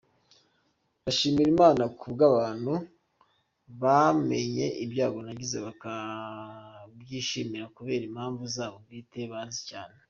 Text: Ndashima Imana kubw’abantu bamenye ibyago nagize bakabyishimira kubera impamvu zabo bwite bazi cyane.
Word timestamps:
Ndashima 1.01 1.39
Imana 1.53 1.83
kubw’abantu 1.99 2.73
bamenye 3.81 4.65
ibyago 4.83 5.19
nagize 5.25 5.57
bakabyishimira 5.65 7.65
kubera 7.75 8.03
impamvu 8.09 8.43
zabo 8.55 8.77
bwite 8.85 9.19
bazi 9.33 9.61
cyane. 9.69 9.95